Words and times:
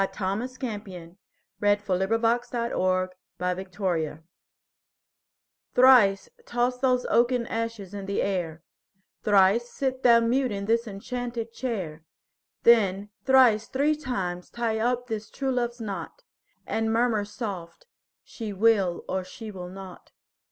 Thomas 0.13 0.57
Campion 0.57 1.17
Thrice 1.59 1.81
Toss 1.85 1.97
Those 2.55 2.73
Oaken 2.73 2.73
Ashes 2.73 2.73
in 2.83 2.95
the 3.37 4.19
Air 4.19 4.23
THRICE 5.75 6.29
toss 6.47 6.79
those 6.79 7.05
oaken 7.07 7.45
ashes 7.45 7.93
in 7.93 8.07
the 8.07 8.19
air; 8.23 8.63
Thrice 9.21 9.69
sit 9.69 10.01
thou 10.01 10.19
mute 10.19 10.51
in 10.51 10.65
this 10.65 10.87
enchanted 10.87 11.53
chair; 11.53 12.03
Then 12.63 13.11
thrice 13.25 13.67
three 13.67 13.95
times 13.95 14.49
tie 14.49 14.79
up 14.79 15.05
this 15.05 15.29
true 15.29 15.51
love's 15.51 15.79
knot, 15.79 16.23
And 16.65 16.91
murmur 16.91 17.23
soft: 17.23 17.85
"She 18.23 18.51
will, 18.51 19.05
or 19.07 19.23
she 19.23 19.51
will 19.51 19.69
not." 19.69 20.09